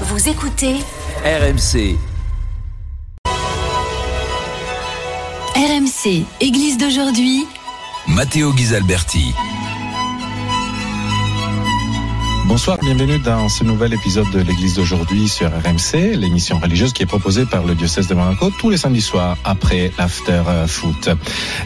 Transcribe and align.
Vous 0.00 0.28
écoutez 0.28 0.74
RMC. 1.24 1.96
RMC, 5.54 6.24
Église 6.40 6.78
d'aujourd'hui. 6.78 7.46
Matteo 8.08 8.52
Ghisalberti. 8.52 9.32
Bonsoir, 12.46 12.76
bienvenue 12.82 13.18
dans 13.18 13.48
ce 13.48 13.64
nouvel 13.64 13.94
épisode 13.94 14.30
de 14.30 14.40
l'Église 14.40 14.74
d'aujourd'hui 14.74 15.28
sur 15.28 15.48
RMC, 15.48 16.14
l'émission 16.14 16.58
religieuse 16.58 16.92
qui 16.92 17.02
est 17.02 17.06
proposée 17.06 17.46
par 17.46 17.64
le 17.64 17.74
diocèse 17.74 18.06
de 18.06 18.14
Monaco 18.14 18.50
tous 18.58 18.68
les 18.68 18.76
samedis 18.76 19.00
soirs 19.00 19.38
après 19.44 19.90
l'after 19.96 20.42
foot. 20.66 21.08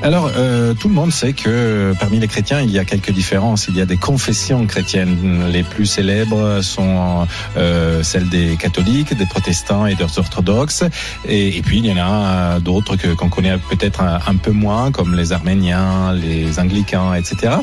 Alors, 0.02 0.30
euh, 0.36 0.74
tout 0.74 0.86
le 0.88 0.94
monde 0.94 1.10
sait 1.10 1.32
que 1.32 1.92
parmi 1.98 2.20
les 2.20 2.28
chrétiens, 2.28 2.60
il 2.60 2.70
y 2.70 2.78
a 2.78 2.84
quelques 2.84 3.10
différences. 3.10 3.66
Il 3.68 3.76
y 3.76 3.80
a 3.80 3.86
des 3.86 3.96
confessions 3.96 4.66
chrétiennes. 4.66 5.48
Les 5.50 5.64
plus 5.64 5.86
célèbres 5.86 6.60
sont 6.62 7.26
euh, 7.56 8.04
celles 8.04 8.28
des 8.28 8.56
catholiques, 8.56 9.12
des 9.14 9.26
protestants 9.26 9.86
et 9.86 9.96
des 9.96 10.18
orthodoxes. 10.18 10.84
Et, 11.28 11.60
puis, 11.62 11.78
il 11.78 11.86
y 11.86 11.92
en 11.92 11.98
a 11.98 12.60
d'autres 12.60 12.94
que 12.94 13.08
qu'on 13.08 13.28
connaît 13.28 13.58
peut-être 13.68 14.00
un, 14.00 14.36
peu 14.36 14.52
moins, 14.52 14.92
comme 14.92 15.16
les 15.16 15.32
arméniens, 15.32 16.12
les 16.12 16.60
anglicans, 16.60 17.14
etc. 17.14 17.54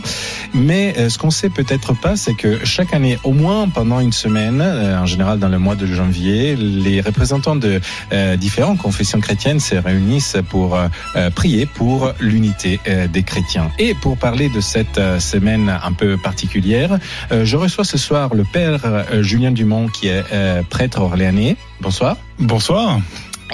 Mais 0.54 0.96
euh, 0.98 1.10
ce 1.10 1.18
qu'on 1.18 1.32
sait 1.32 1.50
peut-être 1.50 1.94
pas, 1.94 2.18
c'est 2.18 2.36
que 2.36 2.66
chaque 2.66 2.94
au 3.24 3.32
moins 3.32 3.70
pendant 3.70 4.00
une 4.00 4.12
semaine, 4.12 4.62
euh, 4.62 5.00
en 5.00 5.06
général 5.06 5.40
dans 5.40 5.50
le 5.50 5.60
mois 5.60 5.76
de 5.76 5.86
janvier, 5.86 6.56
les 6.56 7.02
représentants 7.02 7.56
de 7.56 7.80
euh, 8.12 8.36
différentes 8.36 8.80
confessions 8.80 9.20
chrétiennes 9.20 9.60
se 9.60 9.76
réunissent 9.76 10.38
pour 10.50 10.76
euh, 10.76 11.30
prier 11.30 11.66
pour 11.66 12.12
l'unité 12.20 12.80
des 13.12 13.24
chrétiens. 13.24 13.72
Et 13.80 13.94
pour 13.94 14.18
parler 14.18 14.50
de 14.50 14.60
cette 14.60 15.00
semaine 15.20 15.70
un 15.84 15.94
peu 15.94 16.18
particulière, 16.18 17.00
je 17.32 17.58
reçois 17.58 17.84
ce 17.84 17.98
soir 17.98 18.34
le 18.34 18.44
père 18.44 18.80
Julien 19.22 19.52
Dumont 19.52 19.88
qui 19.88 20.08
est 20.08 20.24
prêtre 20.70 21.02
orléanais. 21.02 21.58
Bonsoir. 21.82 22.18
Bonsoir 22.40 23.00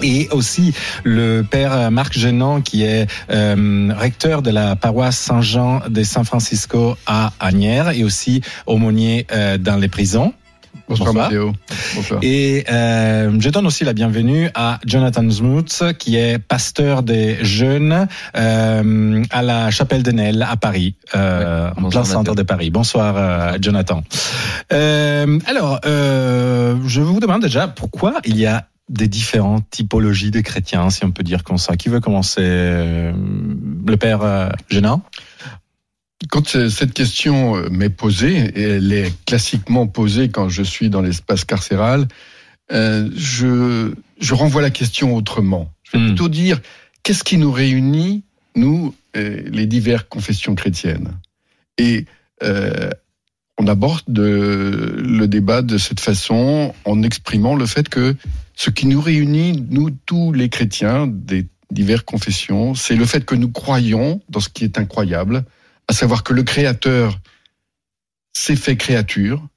et 0.01 0.27
aussi 0.31 0.73
le 1.03 1.43
père 1.43 1.91
Marc 1.91 2.17
Genant 2.17 2.61
qui 2.61 2.83
est 2.83 3.07
euh, 3.29 3.93
recteur 3.95 4.41
de 4.41 4.51
la 4.51 4.75
paroisse 4.75 5.17
Saint-Jean 5.17 5.81
de 5.89 6.03
San 6.03 6.25
Francisco 6.25 6.97
à 7.05 7.33
Agnières 7.39 7.89
et 7.89 8.03
aussi 8.03 8.41
aumônier 8.65 9.27
euh, 9.31 9.57
dans 9.57 9.77
les 9.77 9.87
prisons. 9.87 10.33
Bonsoir, 10.87 11.13
Bonsoir. 11.13 11.53
Bonsoir. 11.95 12.19
Et 12.21 12.65
euh, 12.69 13.31
je 13.39 13.49
donne 13.49 13.65
aussi 13.65 13.85
la 13.85 13.93
bienvenue 13.93 14.49
à 14.55 14.79
Jonathan 14.85 15.29
Smuts, 15.29 15.93
qui 15.97 16.17
est 16.17 16.37
pasteur 16.37 17.01
des 17.03 17.37
jeunes 17.43 18.07
euh, 18.35 19.23
à 19.29 19.41
la 19.41 19.71
Chapelle 19.71 20.03
de 20.03 20.11
Nel 20.11 20.45
à 20.49 20.57
Paris, 20.57 20.95
euh, 21.15 21.69
en 21.77 21.89
plein 21.89 22.03
centre 22.03 22.35
de 22.35 22.43
Paris. 22.43 22.71
Bonsoir, 22.71 23.15
euh, 23.17 23.57
Jonathan. 23.61 24.03
Euh, 24.73 25.39
alors, 25.45 25.79
je 25.85 27.01
vous 27.01 27.19
demande 27.19 27.41
déjà 27.41 27.67
pourquoi 27.67 28.15
il 28.25 28.37
y 28.37 28.45
a 28.45 28.65
des 28.91 29.07
différentes 29.07 29.69
typologies 29.69 30.31
de 30.31 30.41
chrétiens, 30.41 30.89
si 30.89 31.05
on 31.05 31.11
peut 31.11 31.23
dire 31.23 31.43
comme 31.43 31.57
ça. 31.57 31.77
Qui 31.77 31.89
veut 31.89 32.01
commencer 32.01 32.41
Le 32.43 33.95
père 33.97 34.21
euh, 34.21 34.49
Génin 34.69 35.01
quand 36.29 36.69
cette 36.69 36.93
question 36.93 37.55
euh, 37.55 37.69
m'est 37.71 37.89
posée, 37.89 38.37
et 38.37 38.61
elle 38.61 38.93
est 38.93 39.11
classiquement 39.25 39.87
posée 39.87 40.29
quand 40.29 40.49
je 40.49 40.61
suis 40.61 40.91
dans 40.91 41.01
l'espace 41.01 41.45
carcéral, 41.45 42.07
euh, 42.71 43.09
je, 43.15 43.91
je 44.19 44.33
renvoie 44.35 44.61
la 44.61 44.69
question 44.69 45.15
autrement. 45.15 45.73
Je 45.81 45.97
vais 45.97 46.03
hmm. 46.03 46.07
plutôt 46.09 46.29
dire, 46.29 46.61
qu'est-ce 47.01 47.23
qui 47.23 47.37
nous 47.37 47.51
réunit, 47.51 48.23
nous, 48.55 48.93
les 49.15 49.65
diverses 49.65 50.05
confessions 50.09 50.53
chrétiennes? 50.53 51.17
Et 51.79 52.05
euh, 52.43 52.91
on 53.61 53.67
aborde 53.67 54.01
de, 54.07 54.95
le 54.97 55.27
débat 55.27 55.61
de 55.61 55.77
cette 55.77 55.99
façon 55.99 56.73
en 56.83 57.03
exprimant 57.03 57.55
le 57.55 57.67
fait 57.67 57.89
que 57.89 58.15
ce 58.55 58.71
qui 58.71 58.87
nous 58.87 58.99
réunit, 58.99 59.63
nous 59.69 59.91
tous 59.91 60.33
les 60.33 60.49
chrétiens 60.49 61.05
des 61.05 61.45
diverses 61.69 62.01
confessions, 62.01 62.73
c'est 62.73 62.95
le 62.95 63.05
fait 63.05 63.23
que 63.23 63.35
nous 63.35 63.51
croyons 63.51 64.19
dans 64.29 64.39
ce 64.39 64.49
qui 64.49 64.63
est 64.63 64.79
incroyable, 64.79 65.45
à 65.87 65.93
savoir 65.93 66.23
que 66.23 66.33
le 66.33 66.41
Créateur 66.41 67.19
s'est 68.33 68.55
fait 68.55 68.77
créature, 68.77 69.47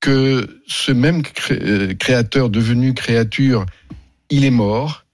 que 0.00 0.60
ce 0.66 0.90
même 0.90 1.22
euh, 1.52 1.94
Créateur 1.94 2.50
devenu 2.50 2.94
créature, 2.94 3.64
il 4.28 4.44
est 4.44 4.50
mort, 4.50 5.04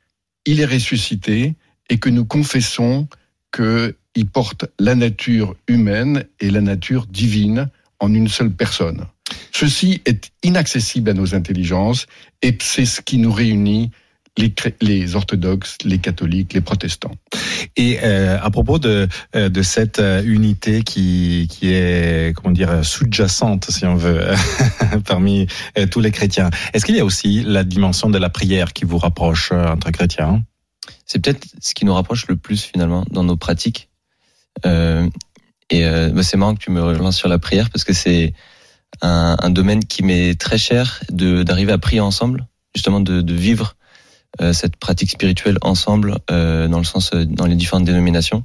il 0.47 0.60
est 0.60 0.66
ressuscité, 0.66 1.54
et 1.91 1.98
que 1.98 2.09
nous 2.09 2.25
confessons 2.25 3.09
qu'il 3.54 4.26
porte 4.32 4.65
la 4.78 4.94
nature 4.94 5.54
humaine 5.69 6.25
et 6.41 6.48
la 6.48 6.62
nature 6.62 7.06
divine 7.06 7.69
en 8.03 8.13
une 8.13 8.29
seule 8.29 8.51
personne. 8.51 9.07
Ceci 9.53 10.03
est 10.05 10.31
inaccessible 10.43 11.09
à 11.09 11.15
nos 11.15 11.35
intelligences 11.35 12.07
et 12.43 12.57
c'est 12.61 12.85
ce 12.85 13.01
qui 13.01 13.17
nous 13.17 13.33
réunit 13.33 13.93
les, 14.37 14.53
les, 14.81 15.15
orthodoxes, 15.15 15.77
les 15.85 15.99
catholiques, 15.99 16.53
les 16.55 16.63
protestants. 16.63 17.15
Et 17.77 17.99
euh, 18.03 18.39
à 18.43 18.51
propos 18.51 18.79
de, 18.79 19.07
euh, 19.37 19.49
de 19.49 19.63
cette 19.63 20.01
euh, 20.01 20.23
unité 20.25 20.83
qui, 20.83 21.47
qui 21.49 21.71
est 21.71 22.35
comment 22.35 22.53
dire 22.53 22.85
sous-jacente, 22.85 23.71
si 23.71 23.85
on 23.87 23.95
veut, 23.95 24.33
parmi 25.07 25.47
tous 25.91 26.01
les 26.01 26.11
chrétiens, 26.11 26.51
est-ce 26.73 26.84
qu'il 26.84 26.97
y 26.97 27.01
a 27.01 27.05
aussi 27.05 27.43
la 27.43 27.63
dimension 27.63 28.11
de 28.11 28.19
la 28.19 28.31
prière 28.31 28.73
qui 28.73 28.84
vous 28.84 28.99
rapproche 28.99 29.53
entre 29.53 29.91
chrétiens? 29.93 30.43
C'est 31.07 31.23
peut-être 31.23 31.47
ce 31.61 31.75
qui 31.75 31.84
nous 31.84 31.95
rapproche 31.95 32.27
le 32.27 32.37
plus 32.37 32.65
finalement 32.65 33.05
dans 33.11 33.23
nos 33.23 33.37
pratiques. 33.37 33.91
Euh, 34.67 35.09
et 35.72 36.10
bah 36.12 36.22
c'est 36.22 36.37
marrant 36.37 36.55
que 36.55 36.60
tu 36.60 36.71
me 36.71 36.83
relances 36.83 37.16
sur 37.16 37.28
la 37.28 37.38
prière 37.38 37.71
parce 37.71 37.84
que 37.84 37.93
c'est 37.93 38.34
un, 39.00 39.37
un 39.38 39.50
domaine 39.50 39.84
qui 39.84 40.03
m'est 40.03 40.38
très 40.38 40.59
cher 40.59 41.00
de 41.10 41.43
d'arriver 41.43 41.72
à 41.72 41.78
prier 41.78 42.00
ensemble, 42.00 42.47
justement 42.75 43.00
de, 43.00 43.21
de 43.21 43.34
vivre 43.34 43.77
euh, 44.41 44.53
cette 44.53 44.77
pratique 44.77 45.10
spirituelle 45.10 45.59
ensemble 45.60 46.19
euh, 46.31 46.66
dans 46.69 46.78
le 46.78 46.84
sens 46.84 47.10
euh, 47.15 47.25
dans 47.25 47.47
les 47.47 47.55
différentes 47.55 47.84
dénominations. 47.84 48.44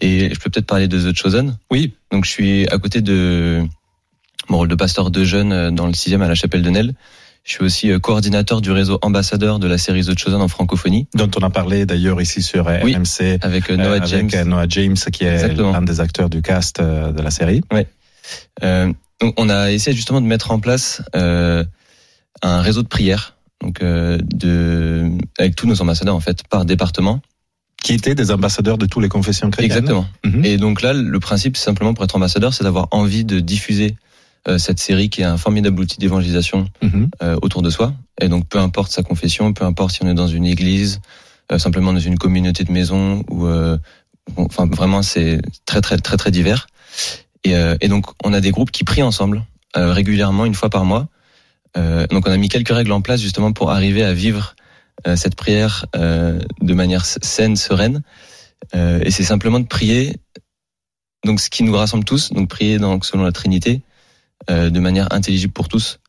Et 0.00 0.32
je 0.32 0.40
peux 0.40 0.50
peut-être 0.50 0.66
parler 0.66 0.88
de 0.88 0.98
The 0.98 1.14
Chosen. 1.14 1.56
Oui. 1.70 1.94
Donc 2.10 2.24
je 2.24 2.30
suis 2.30 2.66
à 2.68 2.78
côté 2.78 3.00
de 3.02 3.66
mon 4.48 4.58
rôle 4.58 4.68
de 4.68 4.74
pasteur 4.74 5.10
de 5.10 5.24
jeunes 5.24 5.52
euh, 5.52 5.70
dans 5.70 5.86
le 5.86 5.92
sixième 5.92 6.22
à 6.22 6.28
la 6.28 6.34
chapelle 6.34 6.62
de 6.62 6.70
Nel. 6.70 6.94
Je 7.44 7.52
suis 7.52 7.62
aussi 7.62 8.00
coordinateur 8.00 8.60
du 8.62 8.70
réseau 8.70 8.98
ambassadeur 9.02 9.58
de 9.58 9.68
la 9.68 9.76
série 9.76 10.02
The 10.02 10.18
Chosen 10.18 10.40
en 10.40 10.48
francophonie. 10.48 11.06
Dont 11.14 11.30
on 11.36 11.42
a 11.42 11.50
parlé 11.50 11.84
d'ailleurs 11.84 12.20
ici 12.20 12.40
sur 12.40 12.66
oui, 12.82 12.94
RMC. 12.94 13.38
Avec 13.42 13.70
Noah 13.70 14.04
James. 14.04 14.30
Avec 14.32 14.46
Noah 14.46 14.66
James, 14.68 14.96
qui 15.12 15.24
est 15.24 15.54
l'un 15.54 15.82
des 15.82 16.00
acteurs 16.00 16.30
du 16.30 16.40
cast 16.40 16.80
de 16.80 17.22
la 17.22 17.30
série. 17.30 17.60
Oui. 17.70 17.82
Euh, 18.62 18.92
donc 19.20 19.34
on 19.38 19.48
a 19.48 19.70
essayé 19.70 19.96
justement 19.96 20.20
de 20.20 20.26
mettre 20.26 20.50
en 20.50 20.60
place 20.60 21.02
euh, 21.14 21.64
un 22.42 22.60
réseau 22.60 22.82
de 22.82 22.88
prières, 22.88 23.36
donc 23.62 23.82
euh, 23.82 24.18
de 24.22 25.10
avec 25.38 25.56
tous 25.56 25.66
nos 25.66 25.80
ambassadeurs 25.80 26.14
en 26.14 26.20
fait 26.20 26.42
par 26.48 26.64
département. 26.64 27.20
Qui 27.82 27.92
étaient 27.92 28.14
des 28.14 28.30
ambassadeurs 28.30 28.78
de 28.78 28.86
toutes 28.86 29.02
les 29.02 29.10
confessions 29.10 29.50
chrétiennes. 29.50 29.78
Exactement. 29.78 30.06
Mm 30.24 30.30
-hmm. 30.30 30.46
Et 30.46 30.56
donc 30.56 30.80
là, 30.80 30.94
le 30.94 31.20
principe 31.20 31.56
simplement 31.56 31.92
pour 31.92 32.04
être 32.04 32.16
ambassadeur, 32.16 32.54
c'est 32.54 32.64
d'avoir 32.64 32.88
envie 32.92 33.24
de 33.24 33.40
diffuser 33.40 33.90
euh, 33.90 34.13
cette 34.58 34.78
série 34.78 35.08
qui 35.08 35.22
est 35.22 35.24
un 35.24 35.38
formidable 35.38 35.80
outil 35.80 35.98
d'évangélisation 35.98 36.68
mm 36.82 36.88
-hmm. 36.88 37.08
euh, 37.22 37.36
autour 37.42 37.62
de 37.62 37.70
soi. 37.70 37.94
Et 38.20 38.28
donc 38.28 38.42
peu 38.48 38.58
importe 38.58 38.92
sa 38.92 39.02
confession, 39.02 39.52
peu 39.52 39.64
importe 39.64 39.92
si 39.94 40.02
on 40.04 40.08
est 40.08 40.20
dans 40.22 40.32
une 40.38 40.46
église, 40.46 41.00
euh, 41.50 41.58
simplement 41.58 41.92
dans 41.92 42.06
une 42.10 42.18
communauté 42.18 42.64
de 42.64 42.72
maison 42.72 43.24
ou 43.30 43.46
enfin 44.36 44.66
vraiment 44.66 45.02
c'est 45.02 45.40
très 45.64 45.80
très 45.80 45.98
très 45.98 46.16
très 46.16 46.30
divers. 46.30 46.66
Et, 47.44 47.54
euh, 47.56 47.76
et, 47.80 47.88
donc, 47.88 48.06
on 48.24 48.32
a 48.32 48.40
des 48.40 48.50
groupes 48.50 48.70
qui 48.70 48.84
prient 48.84 49.02
ensemble 49.02 49.44
euh, 49.76 49.92
régulièrement, 49.92 50.44
une 50.46 50.54
fois 50.54 50.70
par 50.70 50.84
mois. 50.84 51.08
Euh, 51.76 52.06
donc, 52.06 52.26
on 52.26 52.32
a 52.32 52.36
mis 52.36 52.48
quelques 52.48 52.70
règles 52.70 52.92
en 52.92 53.02
place 53.02 53.20
justement 53.20 53.52
pour 53.52 53.70
arriver 53.70 54.02
à 54.02 54.14
vivre 54.14 54.56
euh, 55.06 55.16
cette 55.16 55.34
prière 55.34 55.86
euh, 55.96 56.40
de 56.62 56.74
manière 56.74 57.04
saine, 57.04 57.56
sereine. 57.56 58.02
et 58.72 59.10
c'est 59.10 59.24
simplement 59.24 59.60
de 59.60 59.66
prier. 59.66 60.16
Donc, 61.24 61.40
ce 61.40 61.50
qui 61.50 61.62
nous 61.64 61.74
rassemble 61.74 62.04
tous, 62.04 62.32
donc 62.32 62.48
prier 62.48 62.78
donc 62.78 63.04
selon 63.04 63.24
la 63.24 63.32
Trinité, 63.32 63.82
de 64.48 64.80
manière 64.80 65.08
intelligible 65.12 65.52
pour 65.52 65.68
tous. 65.68 66.00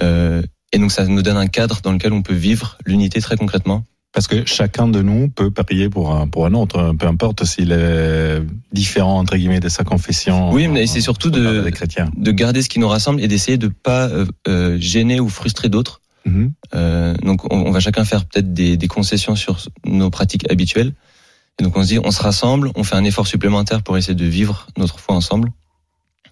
et 0.00 0.78
donc, 0.78 0.92
ça 0.92 1.06
nous 1.06 1.22
donne 1.22 1.36
un 1.36 1.46
cadre 1.46 1.80
dans 1.82 1.92
lequel 1.92 2.12
on 2.12 2.22
peut 2.22 2.34
vivre 2.34 2.78
l'unité 2.86 3.20
très 3.20 3.36
concrètement. 3.36 3.84
Parce 4.12 4.26
que 4.26 4.44
chacun 4.44 4.88
de 4.88 5.02
nous 5.02 5.28
peut 5.28 5.52
prier 5.52 5.88
pour 5.88 6.12
un, 6.12 6.26
pour 6.26 6.44
un 6.44 6.54
autre, 6.54 6.92
peu 6.98 7.06
importe 7.06 7.44
s'il 7.44 7.70
est 7.70 8.42
différent, 8.72 9.18
entre 9.18 9.36
guillemets, 9.36 9.60
de 9.60 9.68
sa 9.68 9.84
confession. 9.84 10.50
Oui, 10.50 10.66
mais 10.66 10.88
c'est 10.88 11.00
surtout 11.00 11.30
de, 11.30 11.70
de 12.16 12.30
garder 12.32 12.62
ce 12.62 12.68
qui 12.68 12.80
nous 12.80 12.88
rassemble 12.88 13.22
et 13.22 13.28
d'essayer 13.28 13.56
de 13.56 13.68
pas 13.68 14.10
euh, 14.48 14.78
gêner 14.80 15.20
ou 15.20 15.28
frustrer 15.28 15.68
d'autres. 15.68 16.00
Mm 16.26 16.32
-hmm. 16.32 16.50
euh, 16.74 17.14
donc, 17.22 17.52
on, 17.52 17.66
on, 17.66 17.70
va 17.70 17.80
chacun 17.80 18.04
faire 18.04 18.24
peut-être 18.24 18.52
des, 18.52 18.76
des, 18.76 18.88
concessions 18.88 19.36
sur 19.36 19.54
nos 19.86 20.10
pratiques 20.10 20.50
habituelles. 20.50 20.92
Et 21.58 21.62
donc, 21.62 21.76
on 21.76 21.82
se 21.82 21.88
dit, 21.88 22.00
on 22.02 22.10
se 22.10 22.22
rassemble, 22.22 22.72
on 22.74 22.84
fait 22.84 22.96
un 22.96 23.04
effort 23.04 23.28
supplémentaire 23.28 23.80
pour 23.82 23.96
essayer 23.96 24.16
de 24.16 24.30
vivre 24.38 24.66
notre 24.76 24.98
foi 24.98 25.14
ensemble. 25.14 25.48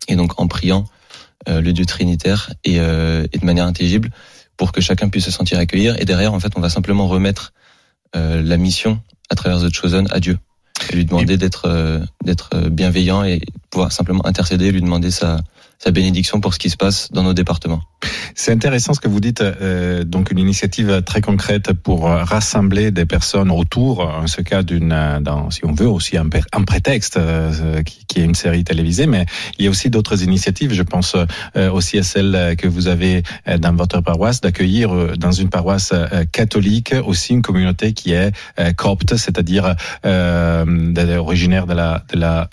Et 0.08 0.16
donc, 0.16 0.30
en 0.40 0.48
priant 0.48 0.82
euh, 0.84 0.97
le 1.46 1.72
Dieu 1.72 1.86
trinitaire 1.86 2.50
et, 2.64 2.80
euh, 2.80 3.26
et 3.32 3.38
de 3.38 3.44
manière 3.44 3.66
intelligible 3.66 4.10
pour 4.56 4.72
que 4.72 4.80
chacun 4.80 5.08
puisse 5.08 5.24
se 5.24 5.30
sentir 5.30 5.58
accueillir. 5.58 6.00
Et 6.00 6.04
derrière, 6.04 6.34
en 6.34 6.40
fait, 6.40 6.52
on 6.56 6.60
va 6.60 6.68
simplement 6.68 7.06
remettre 7.06 7.52
euh, 8.16 8.42
la 8.42 8.56
mission 8.56 9.00
à 9.30 9.34
travers 9.34 9.60
The 9.60 9.72
Chosen 9.72 10.08
à 10.10 10.20
Dieu 10.20 10.38
et 10.90 10.96
lui 10.96 11.04
demander 11.04 11.36
d'être 11.36 11.66
euh, 11.66 12.00
d'être 12.24 12.68
bienveillant 12.68 13.24
et 13.24 13.40
pouvoir 13.70 13.92
simplement 13.92 14.24
intercéder, 14.26 14.70
lui 14.72 14.80
demander 14.80 15.10
sa 15.10 15.38
sa 15.78 15.90
bénédiction 15.90 16.40
pour 16.40 16.54
ce 16.54 16.58
qui 16.58 16.70
se 16.70 16.76
passe 16.76 17.10
dans 17.12 17.22
nos 17.22 17.34
départements. 17.34 17.82
C'est 18.34 18.52
intéressant 18.52 18.94
ce 18.94 19.00
que 19.00 19.08
vous 19.08 19.20
dites, 19.20 19.40
euh, 19.40 20.04
donc 20.04 20.30
une 20.30 20.38
initiative 20.38 21.02
très 21.04 21.20
concrète 21.20 21.72
pour 21.72 22.04
rassembler 22.04 22.90
des 22.90 23.06
personnes 23.06 23.50
autour, 23.50 24.00
en 24.00 24.26
ce 24.26 24.40
cas 24.42 24.62
d'une, 24.62 24.94
si 25.50 25.64
on 25.64 25.72
veut 25.72 25.88
aussi 25.88 26.16
un, 26.16 26.28
un 26.52 26.62
prétexte 26.62 27.16
euh, 27.16 27.82
qui, 27.82 28.04
qui, 28.06 28.20
est 28.20 28.24
une 28.24 28.34
série 28.34 28.64
télévisée, 28.64 29.06
mais 29.06 29.26
il 29.58 29.64
y 29.64 29.68
a 29.68 29.70
aussi 29.70 29.90
d'autres 29.90 30.22
initiatives. 30.22 30.72
Je 30.72 30.82
pense 30.82 31.16
euh, 31.56 31.70
aussi 31.70 31.98
à 31.98 32.02
celle 32.02 32.56
que 32.56 32.66
vous 32.66 32.88
avez 32.88 33.22
euh, 33.46 33.58
dans 33.58 33.74
votre 33.74 34.00
paroisse 34.00 34.40
d'accueillir 34.40 34.94
euh, 34.94 35.14
dans 35.16 35.32
une 35.32 35.48
paroisse 35.48 35.92
catholique 36.32 36.94
aussi 37.04 37.32
une 37.32 37.42
communauté 37.42 37.92
qui 37.92 38.12
est 38.12 38.32
copte, 38.76 39.16
c'est-à-dire 39.16 39.74
originaire 40.04 41.66
de 41.66 41.74
la 41.74 42.04
de 42.12 42.18
la 42.18 42.50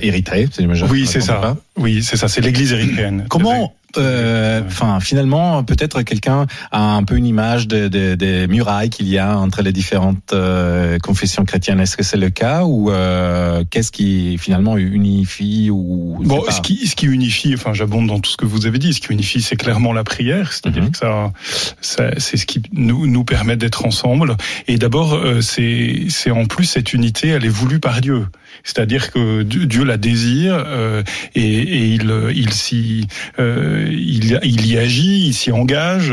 Érythrée. 0.00 0.48
Oui, 0.90 1.06
c'est 1.06 1.20
ça. 1.20 1.56
Oui, 1.76 2.02
c'est 2.02 2.16
ça. 2.16 2.28
C'est 2.28 2.40
l'Église 2.40 2.72
érythréenne. 2.72 3.26
Comment 3.28 3.74
euh, 3.98 4.62
enfin, 4.66 5.00
finalement, 5.00 5.62
peut-être 5.64 6.02
quelqu'un 6.02 6.46
a 6.70 6.94
un 6.94 7.02
peu 7.04 7.16
une 7.16 7.26
image 7.26 7.68
des 7.68 7.88
de, 7.88 8.14
de 8.14 8.46
murailles 8.46 8.90
qu'il 8.90 9.08
y 9.08 9.18
a 9.18 9.38
entre 9.38 9.62
les 9.62 9.72
différentes 9.72 10.32
euh, 10.32 10.98
confessions 10.98 11.44
chrétiennes. 11.44 11.80
Est-ce 11.80 11.96
que 11.96 12.02
c'est 12.02 12.16
le 12.16 12.30
cas 12.30 12.64
ou 12.64 12.90
euh, 12.90 13.64
qu'est-ce 13.70 13.92
qui 13.92 14.38
finalement 14.38 14.76
unifie 14.76 15.70
ou 15.70 16.18
bon, 16.20 16.42
ce 16.50 16.60
qui, 16.60 16.86
ce 16.86 16.96
qui 16.96 17.06
unifie, 17.06 17.54
enfin, 17.54 17.72
j'abonde 17.72 18.06
dans 18.06 18.20
tout 18.20 18.30
ce 18.30 18.36
que 18.36 18.46
vous 18.46 18.66
avez 18.66 18.78
dit. 18.78 18.94
Ce 18.94 19.00
qui 19.00 19.12
unifie, 19.12 19.42
c'est 19.42 19.56
clairement 19.56 19.92
la 19.92 20.04
prière, 20.04 20.52
c'est-à-dire 20.52 20.84
mhm. 20.84 20.90
que 20.90 20.98
ça, 20.98 21.32
ça 21.80 22.10
c'est 22.18 22.36
ce 22.36 22.46
qui 22.46 22.62
nous 22.72 23.06
nous 23.06 23.24
permet 23.24 23.56
d'être 23.56 23.86
ensemble. 23.86 24.36
Et 24.68 24.78
d'abord, 24.78 25.18
c'est 25.40 26.06
c'est 26.08 26.30
en 26.30 26.46
plus 26.46 26.64
cette 26.64 26.92
unité, 26.92 27.28
elle 27.28 27.44
est 27.44 27.48
voulue 27.48 27.80
par 27.80 28.00
Dieu. 28.00 28.26
C'est-à-dire 28.62 29.10
que 29.10 29.42
Dieu 29.42 29.84
la 29.84 29.96
désire 29.96 30.62
euh, 30.66 31.02
et, 31.34 31.42
et, 31.42 31.86
il 31.86 32.12
il 32.34 32.52
s'y 32.52 33.06
euh, 33.38 33.83
il, 33.90 34.38
il, 34.42 34.66
y 34.66 34.78
agit, 34.78 35.26
il 35.26 35.34
s'y 35.34 35.52
engage 35.52 36.12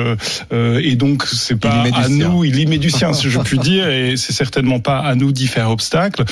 euh, 0.54 0.82
et 0.84 0.96
donc 0.96 1.26
c'est 1.26 1.60
pas 1.60 1.86
à 1.94 2.10
nous, 2.10 2.44
il 2.44 2.60
y 2.60 2.66
met 2.66 2.78
du 2.78 2.90
sien, 2.90 3.14
si 3.14 3.30
je 3.30 3.40
puis 3.40 3.60
dire, 3.60 3.90
et 3.90 4.18
c'est 4.18 4.34
certainement 4.34 4.80
pas 4.80 5.00
à 5.00 5.16
nous 5.16 5.32
d'y 5.32 5.48
faire 5.48 5.70
obstacle, 5.70 6.24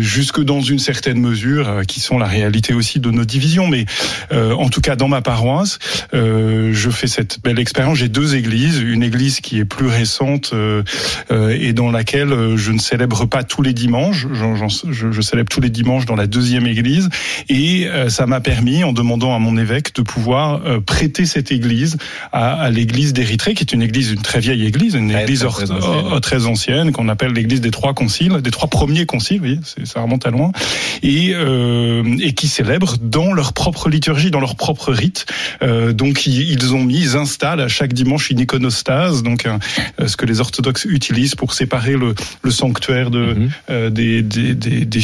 jusque 0.00 0.42
dans 0.42 0.60
une 0.60 0.78
certaine 0.78 1.18
mesure, 1.18 1.82
qui 1.86 2.00
sont 2.00 2.18
la 2.18 2.26
réalité 2.26 2.74
aussi 2.74 3.00
de 3.00 3.10
nos 3.10 3.24
divisions. 3.24 3.66
Mais 3.66 3.86
en 4.30 4.68
tout 4.68 4.80
cas, 4.80 4.96
dans 4.96 5.08
ma 5.08 5.22
paroisse, 5.22 5.78
je 6.12 6.90
fais 6.90 7.06
cette 7.06 7.40
belle 7.42 7.58
expérience. 7.58 7.98
J'ai 7.98 8.08
deux 8.08 8.34
églises, 8.34 8.80
une 8.80 9.02
église 9.02 9.40
qui 9.40 9.58
est 9.58 9.64
plus 9.64 9.86
récente 9.86 10.54
et 11.30 11.72
dans 11.72 11.90
laquelle 11.90 12.56
je 12.56 12.72
ne 12.72 12.78
célèbre 12.78 13.26
pas 13.26 13.44
tous 13.44 13.62
les 13.62 13.72
dimanches. 13.72 14.26
je, 14.32 15.10
je 15.10 15.20
célèbre 15.20 15.48
tous 15.48 15.60
les 15.60 15.70
dimanches 15.70 16.06
dans 16.06 16.16
la 16.16 16.26
deuxième 16.26 16.66
église. 16.66 17.08
Et 17.48 17.86
euh, 17.88 18.08
ça 18.08 18.26
m'a 18.26 18.40
permis, 18.40 18.84
en 18.84 18.92
demandant 18.92 19.34
à 19.34 19.38
mon 19.38 19.56
évêque, 19.56 19.94
de 19.94 20.02
pouvoir 20.02 20.51
euh, 20.64 20.80
prêter 20.80 21.26
cette 21.26 21.52
église 21.52 21.96
à, 22.32 22.70
l'église 22.70 23.12
d'Érythrée, 23.12 23.54
qui 23.54 23.62
est 23.62 23.72
une 23.72 23.82
église, 23.82 24.10
une 24.10 24.22
très 24.22 24.40
vieille 24.40 24.66
église, 24.66 24.94
une 24.94 25.10
église 25.10 25.46
très, 26.22 26.46
ancienne, 26.46 26.92
qu'on 26.92 27.08
appelle 27.08 27.32
l'église 27.32 27.60
des 27.60 27.70
trois 27.70 27.94
conciles, 27.94 28.40
des 28.42 28.50
trois 28.50 28.68
premiers 28.68 29.06
conciles, 29.06 29.40
oui, 29.42 29.60
ça 29.84 30.00
remonte 30.00 30.26
à 30.26 30.30
loin, 30.30 30.52
et, 31.02 31.32
euh, 31.34 32.02
et 32.20 32.32
qui 32.32 32.48
célèbrent 32.48 32.96
dans 33.00 33.32
leur 33.32 33.52
propre 33.52 33.88
liturgie, 33.88 34.30
dans 34.30 34.40
leur 34.40 34.56
propre 34.56 34.92
rite. 34.92 35.26
donc 35.92 36.26
ils 36.26 36.74
ont 36.74 36.82
mis, 36.82 37.00
ils 37.00 37.16
installent 37.16 37.60
à 37.60 37.68
chaque 37.68 37.92
dimanche 37.92 38.30
une 38.30 38.40
iconostase, 38.40 39.22
donc 39.22 39.46
ce 40.04 40.16
que 40.16 40.26
les 40.26 40.40
orthodoxes 40.40 40.84
utilisent 40.84 41.34
pour 41.34 41.54
séparer 41.54 41.96
le, 41.96 42.14
le 42.42 42.50
sanctuaire 42.50 43.10
de, 43.10 43.34
mhm. 43.68 43.90
des, 43.90 44.22
des, 44.22 44.54
des, 44.54 44.84
des 44.84 45.00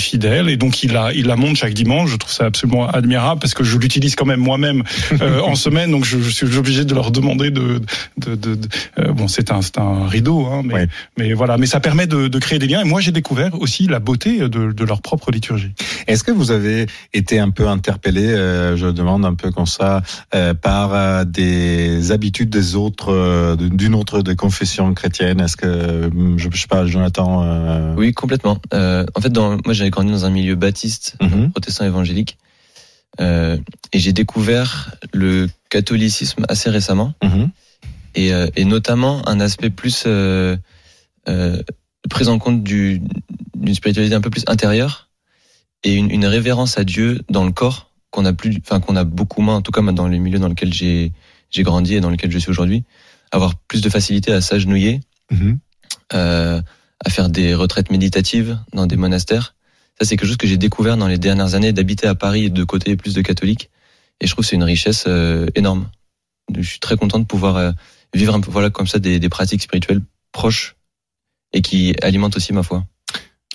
et 0.48 0.56
donc 0.56 0.82
il 0.82 0.92
la, 0.92 1.12
il 1.12 1.26
la 1.26 1.36
monte 1.36 1.56
chaque 1.56 1.74
dimanche. 1.74 2.10
Je 2.10 2.16
trouve 2.16 2.32
ça 2.32 2.46
absolument 2.46 2.88
admirable 2.88 3.40
parce 3.40 3.54
que 3.54 3.64
je 3.64 3.76
l'utilise 3.78 4.14
quand 4.14 4.26
même 4.26 4.40
moi-même 4.40 4.82
euh, 5.20 5.37
en 5.40 5.54
semaine, 5.54 5.90
donc 5.90 6.04
je, 6.04 6.18
je, 6.18 6.30
suis 6.30 6.56
obligé 6.56 6.84
de 6.84 6.94
leur 6.94 7.10
demander 7.10 7.50
de. 7.50 7.80
de, 8.16 8.34
de, 8.34 8.58
euh, 8.98 9.12
bon, 9.12 9.28
c'est 9.28 9.50
un, 9.50 9.62
c'est 9.62 9.78
un 9.78 10.06
rideau, 10.06 10.46
hein, 10.46 10.62
mais, 10.64 10.88
mais 11.16 11.32
voilà, 11.32 11.58
mais 11.58 11.66
ça 11.66 11.80
permet 11.80 12.06
de, 12.06 12.28
de 12.28 12.38
créer 12.38 12.58
des 12.58 12.66
liens. 12.66 12.80
Et 12.80 12.84
moi, 12.84 13.00
j'ai 13.00 13.12
découvert 13.12 13.60
aussi 13.60 13.86
la 13.86 13.98
beauté 13.98 14.38
de, 14.38 14.72
de 14.72 14.84
leur 14.84 15.02
propre 15.02 15.30
liturgie. 15.30 15.72
Est-ce 16.06 16.24
que 16.24 16.30
vous 16.30 16.50
avez 16.50 16.86
été 17.12 17.38
un 17.38 17.50
peu 17.50 17.68
interpellé, 17.68 18.26
euh, 18.26 18.76
je 18.76 18.86
demande 18.86 19.24
un 19.24 19.34
peu 19.34 19.50
comme 19.50 19.66
ça, 19.66 20.02
euh, 20.34 20.54
par 20.54 20.94
euh, 20.94 21.24
des 21.24 22.12
habitudes 22.12 22.50
des 22.50 22.76
autres, 22.76 23.56
d'une 23.56 23.94
autre 23.94 24.22
de 24.22 24.32
confession 24.34 24.92
chrétienne 24.94 25.40
Est-ce 25.40 25.56
que 25.56 26.10
je, 26.36 26.48
je 26.50 26.60
sais 26.60 26.68
pas, 26.68 26.86
Jonathan 26.86 27.94
Oui, 27.96 28.12
complètement. 28.12 28.60
en 28.72 29.20
fait, 29.20 29.30
dans, 29.30 29.58
moi, 29.64 29.72
j'avais 29.72 29.90
grandi 29.90 30.10
dans 30.10 30.24
un 30.24 30.30
milieu 30.30 30.54
baptiste, 30.54 31.16
mhm. 31.20 31.50
protestant 31.50 31.84
évangélique. 31.84 32.38
Euh, 33.20 33.56
et 33.92 33.98
j'ai 33.98 34.12
découvert 34.12 34.94
le 35.12 35.48
catholicisme 35.70 36.44
assez 36.48 36.70
récemment. 36.70 37.14
Mhm. 37.22 37.50
Et, 38.14 38.32
euh, 38.32 38.48
et, 38.56 38.64
notamment 38.64 39.26
un 39.28 39.38
aspect 39.40 39.70
plus 39.70 40.04
euh, 40.06 40.56
euh, 41.28 41.62
prise 42.08 42.28
en 42.28 42.38
compte 42.38 42.64
d'une 42.64 43.06
spiritualité 43.74 44.14
un 44.14 44.20
peu 44.20 44.30
plus 44.30 44.44
intérieure 44.46 45.08
et 45.84 45.94
une, 45.94 46.10
une, 46.10 46.26
révérence 46.26 46.78
à 46.78 46.84
Dieu 46.84 47.20
dans 47.28 47.44
le 47.44 47.52
corps 47.52 47.92
qu'on 48.10 48.24
a 48.24 48.32
plus, 48.32 48.58
enfin 48.64 48.80
qu'on 48.80 48.96
a 48.96 49.04
beaucoup 49.04 49.42
moins, 49.42 49.56
en 49.56 49.62
tout 49.62 49.72
cas 49.72 49.82
dans 49.82 50.08
les 50.08 50.18
milieux 50.18 50.38
dans 50.38 50.48
lesquels 50.48 50.72
j'ai 50.72 51.12
j'ai 51.50 51.62
grandi 51.62 51.94
et 51.94 52.00
dans 52.00 52.10
lesquels 52.10 52.30
je 52.30 52.38
suis 52.38 52.50
aujourd'hui, 52.50 52.84
avoir 53.30 53.56
plus 53.56 53.80
de 53.80 53.88
facilité 53.88 54.32
à 54.32 54.40
s'agenouiller, 54.40 55.00
mhm. 55.30 55.58
euh, 56.14 56.60
à 57.04 57.10
faire 57.10 57.28
des 57.28 57.54
retraites 57.54 57.90
méditatives 57.90 58.58
dans 58.72 58.86
des 58.86 58.96
monastères 58.96 59.54
ça, 60.00 60.06
c'est 60.06 60.16
quelque 60.16 60.28
chose 60.28 60.36
que 60.36 60.46
j'ai 60.46 60.56
découvert 60.56 60.96
dans 60.96 61.08
les 61.08 61.18
dernières 61.18 61.54
années 61.54 61.72
d'habiter 61.72 62.06
à 62.06 62.14
Paris 62.14 62.50
de 62.50 62.62
côté 62.62 62.96
plus 62.96 63.14
de 63.14 63.22
catholiques. 63.22 63.70
Et 64.20 64.26
je 64.26 64.32
trouve 64.32 64.44
que 64.44 64.48
c'est 64.48 64.56
une 64.56 64.64
richesse 64.64 65.04
euh, 65.08 65.46
énorme. 65.56 65.90
Je 66.56 66.68
suis 66.68 66.78
très 66.78 66.96
content 66.96 67.18
de 67.18 67.24
pouvoir 67.24 67.56
euh, 67.56 67.72
vivre 68.14 68.34
un 68.34 68.40
peu, 68.40 68.50
voilà, 68.50 68.70
comme 68.70 68.86
ça, 68.86 69.00
des, 69.00 69.18
des 69.18 69.28
pratiques 69.28 69.62
spirituelles 69.62 70.00
proches 70.30 70.76
et 71.52 71.62
qui 71.62 71.96
alimentent 72.00 72.36
aussi 72.36 72.52
ma 72.52 72.62
foi. 72.62 72.84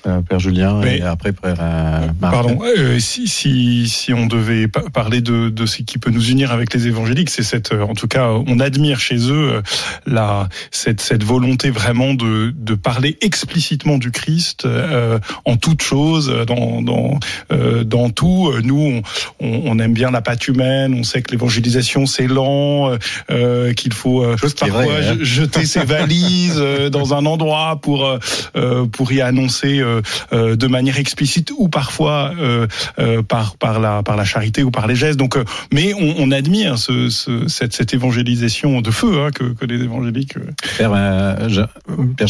Euh, 0.05 0.21
Père 0.21 0.39
Julien, 0.39 0.81
et 0.81 1.01
après 1.01 1.31
Père 1.31 1.55
euh, 1.61 2.07
Marc. 2.19 2.33
Pardon, 2.33 2.59
euh, 2.61 2.99
si, 2.99 3.27
si, 3.29 3.87
si 3.87 4.13
on 4.13 4.25
devait 4.25 4.67
parler 4.67 5.21
de, 5.21 5.47
de 5.47 5.65
ce 5.65 5.81
qui 5.81 5.97
peut 5.97 6.09
nous 6.09 6.29
unir 6.29 6.51
avec 6.51 6.73
les 6.73 6.87
évangéliques, 6.87 7.29
c'est 7.29 7.43
cette, 7.43 7.71
en 7.71 7.93
tout 7.93 8.09
cas, 8.09 8.27
on 8.45 8.59
admire 8.59 8.99
chez 8.99 9.31
eux 9.31 9.61
la, 10.05 10.49
cette, 10.71 10.99
cette 10.99 11.23
volonté 11.23 11.69
vraiment 11.69 12.13
de, 12.15 12.53
de 12.53 12.75
parler 12.75 13.17
explicitement 13.21 13.97
du 13.97 14.11
Christ 14.11 14.67
en 15.45 15.55
toute 15.55 15.81
chose, 15.81 16.33
dans, 16.47 16.81
dans, 16.81 17.19
dans 17.85 18.09
tout. 18.09 18.51
Nous, 18.61 19.01
on, 19.39 19.47
on, 19.65 19.79
aime 19.79 19.93
bien 19.93 20.11
la 20.11 20.21
patte 20.21 20.47
humaine, 20.49 20.95
on 20.99 21.03
sait 21.03 21.21
que 21.21 21.31
l'évangélisation 21.31 22.05
c'est 22.05 22.27
lent, 22.27 22.97
qu'il 23.77 23.93
faut 23.93 24.25
parfois 24.59 24.83
hein. 24.83 25.17
jeter 25.21 25.65
ses 25.65 25.85
valises 25.85 26.61
dans 26.91 27.13
un 27.13 27.25
endroit 27.25 27.79
pour, 27.81 28.19
pour 28.91 29.11
y 29.13 29.21
annoncer 29.21 29.79
euh, 29.79 29.92
euh, 29.92 29.92
de 30.31 30.67
manière 30.67 30.97
explicite 30.97 31.51
ou 31.57 31.69
parfois 31.69 32.33
euh, 32.39 32.67
par 33.23 33.57
par 33.57 33.79
la 33.79 34.03
par 34.03 34.15
la 34.15 34.25
charité 34.25 34.63
ou 34.63 34.71
par 34.71 34.87
les 34.87 34.95
gestes. 34.95 35.19
Donc, 35.19 35.37
mais 35.71 35.93
on, 35.93 36.15
on 36.17 36.31
admire 36.31 36.77
ce, 36.77 37.09
ce, 37.09 37.47
cette, 37.47 37.73
cette 37.73 37.93
évangélisation 37.93 38.81
de 38.81 38.91
feu 38.91 39.23
hein, 39.23 39.31
que, 39.31 39.53
que 39.53 39.65
les 39.65 39.81
évangéliques. 39.83 40.35
Père, 40.77 40.91
Père 42.17 42.27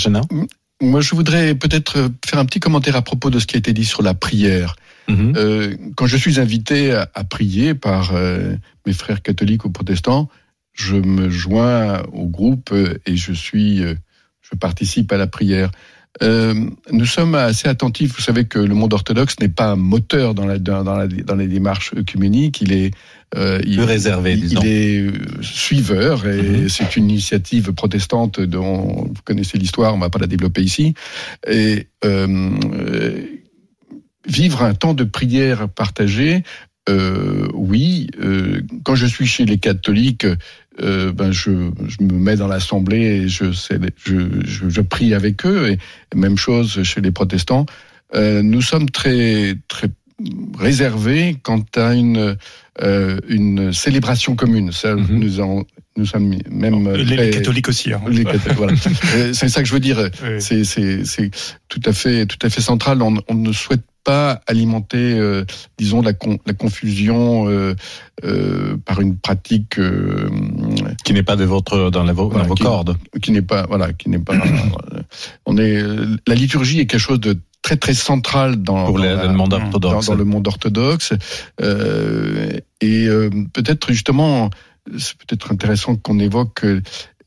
Moi, 0.82 1.02
je 1.02 1.16
voudrais 1.16 1.56
peut-être 1.56 2.10
faire 2.26 2.40
un 2.40 2.46
petit 2.46 2.60
commentaire 2.60 2.96
à 2.96 3.02
propos 3.02 3.30
de 3.30 3.40
ce 3.40 3.46
qui 3.46 3.56
a 3.56 3.60
été 3.60 3.74
dit 3.74 3.86
sur 3.86 4.02
la 4.02 4.14
prière. 4.14 4.76
Mm-hmm. 5.10 5.38
Euh, 5.38 5.76
quand 5.96 6.08
je 6.08 6.18
suis 6.18 6.40
invité 6.40 6.94
à, 6.94 7.10
à 7.14 7.24
prier 7.24 7.74
par 7.74 8.12
euh, 8.14 8.56
mes 8.86 8.94
frères 8.94 9.22
catholiques 9.22 9.66
ou 9.66 9.70
protestants, 9.70 10.30
je 10.74 10.96
me 10.96 11.30
joins 11.30 12.02
au 12.14 12.26
groupe 12.26 12.74
et 13.06 13.16
je 13.16 13.34
suis, 13.34 13.80
je 13.80 14.56
participe 14.60 15.12
à 15.12 15.18
la 15.18 15.28
prière. 15.28 15.70
Euh, 16.22 16.54
nous 16.92 17.06
sommes 17.06 17.34
assez 17.36 17.68
attentifs. 17.68 18.16
Vous 18.16 18.22
savez 18.22 18.46
que 18.46 18.60
le 18.60 18.76
monde 18.76 18.94
orthodoxe 18.94 19.40
n'est 19.40 19.50
pas 19.50 19.76
moteur 19.76 20.36
dans, 20.36 20.46
la, 20.46 20.60
dans, 20.60 20.84
la, 20.84 21.08
dans 21.08 21.36
les 21.36 21.48
démarches 21.48 21.94
œcuméniques. 21.96 22.62
Il 22.62 22.72
est 22.72 22.92
euh, 23.36 23.60
il, 23.66 23.82
réservé, 23.82 24.34
il, 24.34 24.52
il 24.52 24.66
est 24.66 25.00
euh, 25.00 25.12
suiveur 25.42 26.28
et 26.28 26.42
mhm. 26.42 26.70
c'est 26.70 26.96
une 26.96 27.10
initiative 27.10 27.74
protestante 27.74 28.40
dont 28.40 29.06
vous 29.06 29.22
connaissez 29.24 29.58
l'histoire, 29.58 29.96
on 29.96 29.98
va 29.98 30.12
pas 30.12 30.20
la 30.20 30.28
développer 30.28 30.62
ici. 30.62 30.94
Et 31.48 31.88
euh, 32.06 33.26
vivre 34.28 34.62
un 34.62 34.76
temps 34.76 34.94
de 34.94 35.04
prière 35.04 35.68
partagé, 35.68 36.44
euh, 36.90 37.48
oui. 37.54 38.08
Euh, 38.22 38.62
quand 38.84 38.96
je 38.96 39.06
suis 39.06 39.26
chez 39.26 39.46
les 39.46 39.58
catholiques, 39.58 40.28
euh, 40.82 41.12
ben 41.12 41.32
je, 41.32 41.72
je, 41.88 42.04
me 42.04 42.14
mets 42.14 42.36
dans 42.36 42.48
l'assemblée 42.48 43.02
et 43.02 43.28
je, 43.28 43.52
je, 43.52 43.78
je, 44.46 44.70
je, 44.70 44.82
prie 44.82 45.14
avec 45.14 45.46
eux. 45.46 45.70
Et 45.70 45.78
même 46.16 46.38
chose 46.38 46.82
chez 46.84 47.02
les 47.02 47.12
protestants. 47.12 47.66
Euh, 48.16 48.42
nous 48.42 48.62
sommes 48.62 48.90
très 48.90 49.56
très 49.68 49.88
réservés 50.58 51.38
quant 51.42 51.64
à 51.76 51.94
une 51.94 52.38
euh, 52.82 53.20
une 53.28 53.74
célébration 53.74 54.36
commune. 54.36 54.72
Ça, 54.72 54.96
mm 54.96 55.02
-hmm. 55.02 55.20
nous 55.20 55.40
en, 55.40 55.64
nous 55.96 56.06
sommes 56.06 56.36
même 56.50 56.92
les, 56.96 57.06
très, 57.06 57.26
les 57.26 57.32
catholiques 57.32 57.70
aussi. 57.70 57.94
Hein. 57.94 58.02
Les 58.10 58.24
catholiques, 58.24 58.58
voilà. 58.58 58.74
Euh, 59.16 59.34
c'est 59.34 59.50
ça 59.50 59.62
que 59.62 59.68
je 59.68 59.74
veux 59.74 59.80
dire. 59.80 60.10
C'est 60.40 60.64
c'est 60.64 61.30
tout 61.70 61.82
à 61.86 61.94
fait 61.94 62.26
tout 62.26 62.42
à 62.42 62.50
fait 62.50 62.62
central. 62.62 63.02
On, 63.02 63.16
on 63.28 63.36
ne 63.36 63.52
souhaite 63.52 63.86
pas 64.04 64.42
alimenter, 64.48 65.18
euh, 65.18 65.46
disons, 65.78 66.02
la, 66.02 66.12
la 66.46 66.54
confusion 66.54 67.48
euh, 67.48 67.76
euh, 68.24 68.78
par 68.86 69.02
une 69.02 69.18
pratique 69.18 69.80
euh, 69.80 70.30
qui 71.04 71.14
n'est 71.14 71.24
pas 71.24 71.36
de 71.36 71.46
votre 71.46 71.90
dans, 71.90 72.06
vos 72.14 72.30
cordes, 72.56 72.98
qui 73.22 73.32
n'est 73.32 73.42
pas, 73.42 73.66
voilà, 73.68 73.94
qui 73.94 74.10
n'est 74.10 74.20
pas. 74.20 74.34
on 75.46 75.58
est 75.58 75.82
la 76.28 76.36
liturgie 76.36 76.80
est 76.80 76.86
quelque 76.86 77.00
chose 77.00 77.20
de 77.20 77.40
très 77.62 77.78
très 77.78 77.94
central 77.94 78.58
dans, 78.58 78.86
Pour 78.86 78.98
le 78.98 79.28
monde 79.30 79.54
orthodoxe. 79.54 80.06
Dans, 80.08 80.16
le 80.16 80.26
monde 80.26 80.48
orthodoxe. 80.48 81.14
et 81.62 83.08
peut-être 83.54 83.92
justement, 83.92 84.50
c'est 84.98 85.16
peut-être 85.18 85.52
intéressant 85.52 85.96
qu'on 85.96 86.20
évoque 86.20 86.66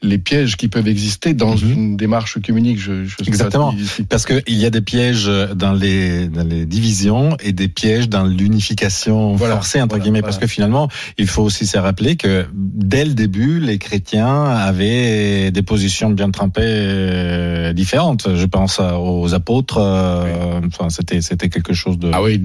les 0.02 0.18
pièges 0.18 0.56
qui 0.56 0.68
peuvent 0.68 0.88
exister 0.88 1.34
dans 1.34 1.56
mhm. 1.56 1.72
une 1.72 1.96
démarche 1.96 2.36
œcuménique. 2.36 2.78
Je, 2.78 3.04
je 3.04 3.16
Exactement, 3.26 3.74
parce 4.08 4.26
qu'il 4.26 4.42
y 4.48 4.64
a 4.66 4.70
des 4.70 4.80
pièges 4.80 5.30
dans 5.54 5.72
les, 5.72 6.28
dans 6.28 6.44
les 6.44 6.66
divisions 6.66 7.36
et 7.42 7.52
des 7.52 7.68
pièges 7.68 8.08
dans 8.08 8.24
l'unification 8.24 9.36
forcée, 9.36 9.80
entre 9.80 9.98
guillemets, 9.98 10.22
parce 10.22 10.38
que 10.38 10.46
finalement, 10.46 10.88
il 11.18 11.26
faut 11.26 11.42
aussi 11.42 11.66
se 11.66 11.78
rappeler 11.78 12.16
que 12.16 12.46
dès 12.52 13.04
le 13.04 13.14
début, 13.14 13.60
les 13.60 13.78
chrétiens 13.78 14.44
avaient 14.44 15.50
des 15.50 15.62
positions 15.62 16.10
bien 16.10 16.30
trempées 16.30 16.62
euh, 16.64 17.72
différentes. 17.72 18.28
Je 18.34 18.46
pense 18.46 18.80
aux 18.80 19.34
apôtres, 19.34 19.78
euh, 19.80 20.60
enfin, 20.66 20.88
c'était, 20.88 21.20
c'était 21.20 21.48
quelque 21.48 21.74
chose 21.74 21.98
de... 21.98 22.10
Ah 22.12 22.22
oui, 22.22 22.40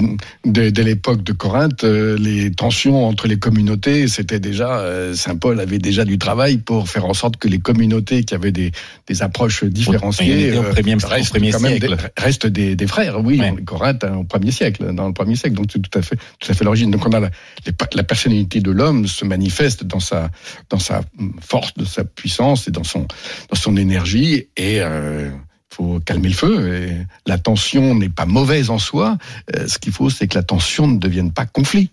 dès, 0.46 0.72
dès 0.72 0.84
l'époque 0.84 1.24
de 1.24 1.34
Corinthe, 1.34 1.84
euh, 1.84 2.18
les 2.18 2.52
tensions 2.52 3.06
entre 3.06 3.28
les 3.28 3.38
communautés, 3.38 4.08
c'était 4.08 4.40
déjà, 4.40 4.84
Saint 5.14 5.36
Paul 5.36 5.60
avait 5.60 5.80
déjà 5.80 6.06
du 6.06 6.18
travail 6.18 6.58
pour 6.58 6.90
faire 6.90 7.06
en 7.06 7.14
sorte 7.14 7.38
que 7.38 7.48
les 7.52 7.60
communautés 7.60 8.24
qui 8.24 8.34
avaient 8.34 8.52
des, 8.52 8.72
des 9.08 9.22
approches 9.22 9.64
différenciées 9.64 10.58
au 10.58 10.64
premier, 10.64 10.96
restent, 10.96 11.32
premier 11.32 11.52
siècle. 11.52 11.88
Des, 11.88 11.96
restent 12.18 12.48
des, 12.48 12.76
des, 12.76 12.88
frères, 12.88 13.24
oui, 13.24 13.40
ouais. 13.40 13.54
Corinthe 13.66 14.04
hein, 14.04 14.16
au 14.18 14.24
premier 14.24 14.52
siècle, 14.52 14.94
dans 14.94 15.08
le 15.08 15.14
premier 15.14 15.36
siècle. 15.36 15.56
Donc 15.56 15.68
c'est 15.72 15.82
tout 15.82 15.98
à 15.98 16.02
fait, 16.02 16.16
tout 16.40 16.52
à 16.52 16.54
fait 16.54 16.64
l'origine. 16.64 16.92
Donc 16.92 17.06
on 17.06 17.12
a 17.12 17.20
la, 17.20 17.30
la 17.94 18.04
personnalité 18.04 18.60
de 18.60 18.72
l'homme 18.72 19.08
se 19.08 19.26
manifeste 19.26 19.84
dans 19.84 20.00
sa, 20.00 20.32
dans 20.70 20.80
sa 20.80 21.02
force, 21.42 21.74
de 21.76 21.86
sa 21.86 22.04
puissance 22.04 22.68
et 22.68 22.72
dans 22.72 22.84
son, 22.84 23.08
dans 23.50 23.58
son 23.58 23.78
énergie 23.78 24.48
et 24.58 24.82
euh, 24.82 25.30
faut 25.74 26.00
calmer 26.00 26.30
le 26.30 26.36
feu. 26.36 26.76
Et 26.76 26.98
la 27.26 27.38
tension 27.38 27.96
n'est 27.96 28.10
pas 28.10 28.26
mauvaise 28.26 28.70
en 28.70 28.78
soi. 28.78 29.18
Euh, 29.56 29.68
ce 29.68 29.80
qu'il 29.80 29.94
faut, 29.94 30.10
c'est 30.10 30.28
que 30.28 30.36
la 30.36 30.44
tension 30.44 30.88
ne 30.88 30.98
devienne 30.98 31.32
pas 31.32 31.46
conflit. 31.46 31.90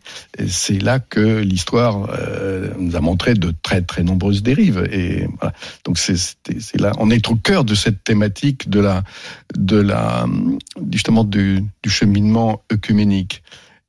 C'est 0.49 0.83
là 0.83 0.99
que 0.99 1.39
l'histoire 1.39 2.09
euh, 2.13 2.71
nous 2.79 2.97
a 2.97 3.01
montré 3.01 3.35
de 3.35 3.55
très 3.63 3.83
très 3.83 4.03
nombreuses 4.03 4.43
dérives. 4.43 4.87
Et 4.91 5.29
voilà. 5.41 5.55
donc 5.85 5.99
c'est 5.99 6.17
là, 6.81 6.93
on 6.99 7.11
est 7.11 7.29
au 7.29 7.37
cœur 7.37 7.65
de 7.65 7.75
cette 7.75 8.03
thématique 8.05 8.69
de 8.69 8.81
la 8.81 9.05
de 9.57 9.77
la 9.77 10.27
justement 10.93 11.25
du, 11.25 11.65
du 11.83 11.91
cheminement 11.91 12.63
œcuménique. 12.73 13.43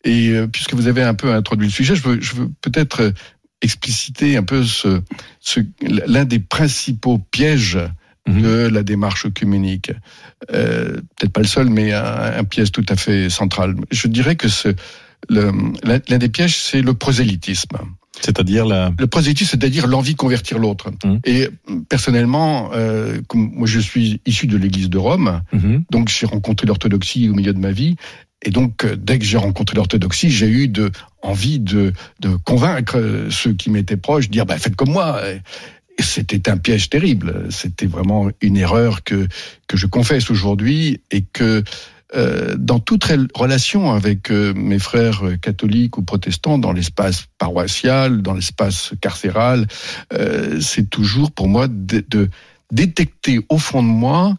Et 0.03 0.29
euh, 0.29 0.47
puisque 0.47 0.73
vous 0.73 0.87
avez 0.87 1.03
un 1.03 1.13
peu 1.13 1.33
introduit 1.33 1.67
le 1.67 1.73
sujet, 1.73 1.95
je 1.95 2.03
veux, 2.03 2.21
je 2.21 2.35
veux 2.35 2.49
peut-être 2.61 3.11
expliciter 3.61 4.37
un 4.37 4.43
peu 4.43 4.63
ce, 4.63 5.01
ce 5.41 5.59
l'un 5.81 6.23
des 6.23 6.39
principaux 6.39 7.17
pièges 7.17 7.77
Mhm. 8.29 8.41
de 8.41 8.67
la 8.67 8.83
démarche 8.83 9.25
œcuménique. 9.25 9.91
Euh, 10.53 10.97
Peut-être 11.17 11.33
pas 11.33 11.41
le 11.41 11.47
seul, 11.47 11.69
mais 11.69 11.93
un, 11.93 12.37
un, 12.37 12.43
piège 12.43 12.71
tout 12.71 12.85
à 12.89 12.95
fait 12.95 13.29
central. 13.29 13.75
Je 13.91 14.07
dirais 14.07 14.35
que 14.35 14.47
l'un 15.29 16.17
des 16.17 16.29
pièges, 16.29 16.57
c'est 16.57 16.81
le 16.81 16.93
prosélytisme. 16.93 17.77
C'est-à-dire 18.21 18.65
la... 18.65 18.91
Le 18.97 19.07
prosélytisme, 19.07 19.51
c'est-à-dire 19.51 19.87
l'envie 19.87 20.13
de 20.13 20.17
convertir 20.17 20.59
l'autre. 20.59 20.91
Mhm. 21.05 21.19
Et 21.25 21.49
personnellement, 21.87 22.71
euh, 22.73 23.19
comme 23.27 23.51
moi 23.53 23.67
je 23.67 23.79
suis 23.79 24.21
issu 24.25 24.47
de 24.47 24.57
l'Église 24.57 24.89
de 24.89 24.97
Rome, 24.97 25.41
mhm. 25.53 25.83
donc 25.91 26.09
j'ai 26.09 26.25
rencontré 26.25 26.67
l'orthodoxie 26.67 27.29
au 27.29 27.33
milieu 27.33 27.53
de 27.53 27.59
ma 27.59 27.71
vie. 27.71 27.95
Et 28.41 28.51
donc, 28.51 28.85
euh, 28.85 28.95
dès 28.95 29.19
que 29.19 29.25
j'ai 29.25 29.37
rencontré 29.37 29.75
l'orthodoxie, 29.75 30.29
j'ai 30.29 30.47
eu 30.47 30.67
de, 30.67 30.91
envie 31.21 31.59
de, 31.59 31.93
de 32.21 32.35
convaincre 32.35 33.27
ceux 33.29 33.53
qui 33.53 33.69
m'étaient 33.69 33.97
proches, 33.97 34.29
dire 34.29 34.45
bah, 34.45 34.57
faites 34.57 34.75
comme 34.75 34.91
moi 34.91 35.21
c'était 36.01 36.49
un 36.49 36.57
piège 36.57 36.89
terrible. 36.89 37.47
C'était 37.49 37.85
vraiment 37.85 38.29
une 38.41 38.57
erreur 38.57 39.03
que 39.03 39.27
que 39.67 39.77
je 39.77 39.85
confesse 39.85 40.31
aujourd'hui 40.31 41.01
et 41.11 41.21
que 41.21 41.63
euh, 42.15 42.55
dans 42.57 42.79
toute 42.79 43.03
relation 43.35 43.91
avec 43.91 44.31
euh, 44.31 44.51
mes 44.55 44.79
frères 44.79 45.21
catholiques 45.41 45.97
ou 45.99 46.01
protestants, 46.01 46.57
dans 46.57 46.71
l'espace 46.71 47.27
paroissial, 47.37 48.23
dans 48.23 48.33
l'espace 48.33 48.93
carcéral, 48.99 49.67
euh, 50.13 50.59
c'est 50.59 50.89
toujours 50.89 51.31
pour 51.31 51.47
moi 51.47 51.67
de, 51.67 52.03
de 52.07 52.29
détecter 52.71 53.39
au 53.49 53.57
fond 53.57 53.81
de 53.81 53.87
moi 53.87 54.35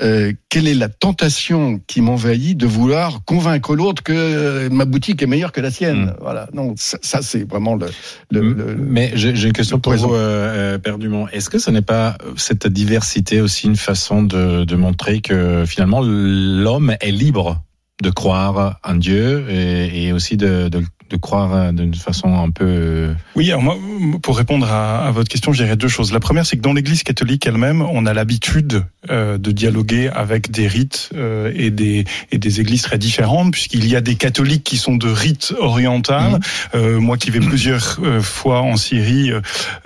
euh, 0.00 0.32
quelle 0.48 0.66
est 0.66 0.74
la 0.74 0.88
tentation 0.88 1.80
qui 1.86 2.00
m'envahit 2.00 2.56
de 2.56 2.66
vouloir 2.66 3.24
convaincre 3.24 3.74
l'autre 3.74 4.02
que 4.02 4.68
ma 4.68 4.84
boutique 4.84 5.22
est 5.22 5.26
meilleure 5.26 5.52
que 5.52 5.60
la 5.60 5.70
sienne. 5.70 6.06
Hmm. 6.06 6.16
Voilà. 6.20 6.48
Donc 6.52 6.76
ça, 6.78 6.98
ça 7.02 7.20
c'est 7.22 7.48
vraiment 7.48 7.76
le, 7.76 7.86
le, 8.30 8.76
Mais 8.76 9.12
j'ai 9.14 9.30
une 9.30 9.52
question 9.52 9.78
pour 9.78 9.94
vous, 9.94 10.14
euh, 10.14 10.78
euh 10.86 11.26
Est-ce 11.32 11.50
que 11.50 11.58
ce 11.58 11.70
n'est 11.70 11.82
pas 11.82 12.16
cette 12.36 12.66
diversité 12.66 13.40
aussi 13.40 13.66
une 13.66 13.76
façon 13.76 14.22
de, 14.22 14.64
de 14.64 14.76
montrer 14.76 15.20
que 15.20 15.64
finalement 15.66 16.00
l'homme 16.02 16.96
est 17.00 17.10
libre 17.10 17.62
de 18.02 18.10
croire 18.10 18.78
en 18.82 18.94
Dieu 18.94 19.46
et, 19.48 20.06
et 20.06 20.12
aussi 20.12 20.36
de, 20.36 20.68
de, 20.68 20.82
de 21.10 21.16
croire 21.16 21.54
euh, 21.54 21.72
d'une 21.72 21.94
façon 21.94 22.34
un 22.34 22.50
peu. 22.50 22.64
Euh, 22.64 23.14
oui, 23.36 23.50
alors 23.50 23.62
moi, 23.62 23.76
pour 24.22 24.36
répondre 24.36 24.66
à, 24.70 25.06
à 25.06 25.10
votre 25.10 25.28
question, 25.28 25.52
je 25.52 25.62
dirais 25.62 25.76
deux 25.76 25.88
choses. 25.88 26.12
La 26.12 26.20
première, 26.20 26.46
c'est 26.46 26.56
que 26.56 26.62
dans 26.62 26.72
l'Église 26.72 27.02
catholique 27.02 27.46
elle-même, 27.46 27.82
on 27.82 28.06
a 28.06 28.14
l'habitude 28.14 28.84
euh, 29.10 29.38
de 29.38 29.50
dialoguer 29.50 30.08
avec 30.08 30.50
des 30.50 30.66
rites 30.66 31.10
euh, 31.14 31.52
et 31.54 31.70
des 31.70 32.04
et 32.32 32.38
des 32.38 32.60
églises 32.60 32.82
très 32.82 32.98
différentes, 32.98 33.52
puisqu'il 33.52 33.86
y 33.86 33.96
a 33.96 34.00
des 34.00 34.14
catholiques 34.14 34.64
qui 34.64 34.78
sont 34.78 34.96
de 34.96 35.08
rites 35.08 35.54
oriental. 35.58 36.32
Mmh. 36.32 36.40
Euh, 36.74 37.00
moi, 37.00 37.16
qui 37.18 37.30
vais 37.30 37.40
plusieurs 37.40 38.00
fois 38.22 38.62
en 38.62 38.76
Syrie, 38.76 39.30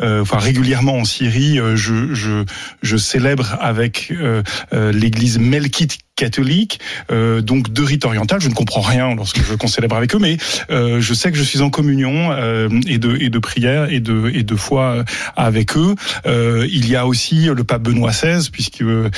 enfin 0.00 0.38
régulièrement 0.38 0.98
en 0.98 1.04
Syrie, 1.04 1.58
je 1.75 2.14
je 2.14 2.44
je 2.82 2.96
célèbre 2.96 3.56
avec 3.60 4.12
l'Église 4.72 5.38
melkite 5.38 5.98
catholique, 6.18 6.80
euh, 7.10 7.40
donc 7.40 7.72
de 7.72 7.82
rite 7.82 8.04
oriental. 8.04 8.40
Je 8.40 8.48
ne 8.48 8.54
comprends 8.54 8.82
rien 8.82 9.14
lorsque 9.14 9.40
je 9.42 9.54
concélèbre 9.54 9.96
avec 9.96 10.14
eux, 10.14 10.18
mais 10.18 10.37
euh, 10.70 11.00
je 11.00 11.14
sais 11.14 11.30
que 11.30 11.38
je 11.38 11.44
suis 11.44 11.62
en 11.62 11.70
communion 11.70 12.32
euh, 12.32 12.68
et 12.87 12.98
de 12.98 13.16
et 13.20 13.30
de 13.30 13.38
prière 13.38 13.90
et 13.90 14.00
de 14.00 14.30
et 14.34 14.42
de 14.42 14.56
foi 14.56 15.04
avec 15.37 15.76
eux. 15.76 15.94
Euh, 16.26 16.66
il 16.70 16.88
y 16.88 16.96
a 16.96 17.06
aussi 17.06 17.46
le 17.46 17.64
pape 17.64 17.82
Benoît 17.82 18.10
XVI, 18.10 18.50
puisque 18.50 18.82
euh, 18.82 19.08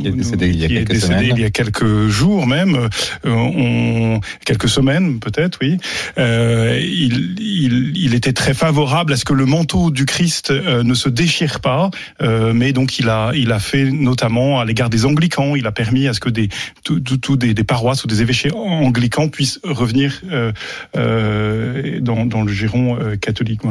il 0.00 0.06
est 0.06 0.12
décédé, 0.12 0.48
il, 0.48 0.60
y 0.60 0.64
a 0.64 0.68
quelques 0.68 0.90
est 0.90 0.94
décédé 0.94 1.30
il 1.30 1.40
y 1.40 1.44
a 1.44 1.50
quelques 1.50 2.06
jours 2.08 2.46
même, 2.46 2.88
euh, 3.26 3.30
on, 3.30 4.20
quelques 4.46 4.68
semaines 4.68 5.20
peut-être, 5.20 5.58
oui. 5.60 5.76
il, 6.16 7.34
il, 7.38 7.92
il 7.96 8.14
était 8.14 8.32
très 8.32 8.54
favorable 8.54 9.12
à 9.12 9.16
ce 9.16 9.24
que 9.24 9.34
le 9.34 9.44
manteau 9.44 9.90
du 9.90 10.06
Christ 10.06 10.50
ne 10.50 10.94
se 10.94 11.10
déchire 11.10 11.60
pas, 11.60 11.90
mais 12.20 12.72
donc 12.72 12.98
il 12.98 13.10
a 13.10 13.32
il 13.34 13.52
a 13.52 13.58
fait 13.58 13.90
notamment 13.90 14.60
à 14.60 14.64
l'égard 14.64 14.88
des 14.88 15.04
anglicans, 15.04 15.54
il 15.56 15.66
a 15.66 15.72
permis 15.72 16.08
à 16.08 16.13
ce 16.14 16.20
que 16.20 16.30
des, 16.30 16.48
tout, 16.84 17.36
des, 17.36 17.54
paroisses 17.64 18.04
ou 18.04 18.06
des 18.06 18.22
évêchés 18.22 18.50
anglicans 18.52 19.28
puissent 19.28 19.60
revenir 19.64 20.20
euh, 20.30 20.52
euh, 20.96 22.00
dans, 22.00 22.42
le 22.42 22.52
giron 22.52 22.96
euh, 22.98 23.16
catholique. 23.16 23.62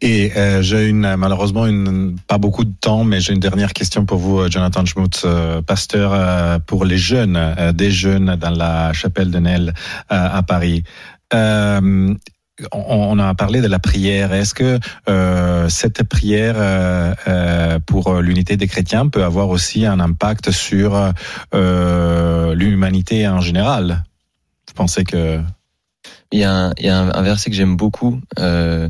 Et 0.00 0.32
j'ai 0.60 0.88
une 0.88 1.16
malheureusement 1.16 1.66
une 1.66 2.16
pas 2.26 2.38
beaucoup 2.38 2.64
de 2.64 2.72
temps, 2.80 3.04
mais 3.04 3.20
j'ai 3.20 3.32
une 3.32 3.40
dernière 3.40 3.72
question 3.72 4.04
pour 4.04 4.18
vous, 4.18 4.50
Jonathan 4.50 4.84
Schmutz, 4.84 5.26
pasteur 5.66 6.60
pour 6.62 6.84
les 6.84 6.98
jeunes, 6.98 7.38
des 7.74 7.90
jeunes 7.90 8.36
dans 8.36 8.50
la 8.50 8.92
chapelle 8.92 9.30
de 9.30 9.38
Nel 9.38 9.74
à 10.08 10.42
Paris. 10.42 10.84
Euh, 12.60 12.66
on 12.72 13.18
a 13.18 13.34
parlé 13.34 13.60
de 13.60 13.66
la 13.66 13.78
prière. 13.78 14.32
Est-ce 14.32 14.54
que 14.54 14.78
euh, 15.08 15.68
cette 15.68 16.02
prière 16.04 16.54
euh, 16.56 17.14
euh 17.26 17.78
pour 17.80 18.14
l'unité 18.20 18.56
des 18.56 18.66
chrétiens 18.66 19.08
peut 19.08 19.24
avoir 19.24 19.48
aussi 19.48 19.86
un 19.86 20.00
impact 20.00 20.50
sur 20.50 21.12
euh, 21.54 22.54
l'humanité 22.54 23.26
en 23.28 23.40
général? 23.40 24.04
Vous 24.68 24.74
pensez 24.74 25.04
que 25.04 25.40
il 26.32 26.40
y 26.40 26.44
a 26.44 26.52
un, 26.52 26.72
il 26.78 26.86
y 26.86 26.88
a 26.88 26.98
un, 26.98 27.22
verset 27.22 27.50
que 27.50 27.56
j'aime 27.56 27.76
beaucoup, 27.76 28.20
euh, 28.38 28.88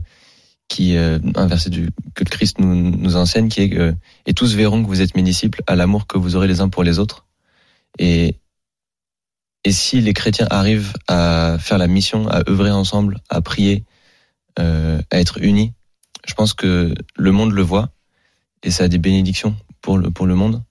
qui 0.68 0.96
un 0.96 1.46
verset 1.46 1.68
du, 1.68 1.90
que 2.14 2.24
le 2.24 2.30
Christ 2.30 2.58
nous, 2.58 2.74
nous 2.74 3.16
enseigne, 3.16 3.48
qui 3.48 3.62
est 3.62 3.94
et 4.26 4.34
tous 4.34 4.54
verront 4.54 4.82
que 4.82 4.88
vous 4.88 5.02
êtes 5.02 5.14
mes 5.14 5.22
disciples 5.22 5.62
à 5.66 5.76
l'amour 5.76 6.06
que 6.06 6.16
vous 6.16 6.36
aurez 6.36 6.48
les 6.48 6.60
uns 6.60 6.70
pour 6.70 6.84
les 6.84 6.98
autres. 6.98 7.26
Et 7.98 8.38
et 9.64 9.72
si 9.72 10.00
les 10.00 10.12
chrétiens 10.12 10.46
arrivent 10.50 10.92
à 11.08 11.56
faire 11.58 11.78
la 11.78 11.86
mission, 11.86 12.28
à 12.28 12.48
œuvrer 12.48 12.70
ensemble, 12.70 13.18
à 13.30 13.40
prier, 13.40 13.84
euh, 14.58 15.00
à 15.10 15.18
être 15.18 15.38
unis, 15.42 15.72
je 16.26 16.34
pense 16.34 16.54
que 16.54 16.94
le 17.16 17.32
monde 17.32 17.52
le 17.52 17.62
voit 17.62 17.90
et 18.62 18.70
ça 18.70 18.84
a 18.84 18.88
des 18.88 18.98
bénédictions 18.98 19.56
pour 19.80 19.98
le 19.98 20.10
pour 20.10 20.26
le 20.26 20.34
monde. 20.34 20.62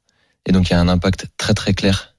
Et 0.46 0.52
donc 0.52 0.70
il 0.70 0.74
y 0.74 0.76
a 0.76 0.80
un 0.80 0.88
impact 0.88 1.28
très 1.38 1.54
très 1.54 1.74
clair. 1.74 2.16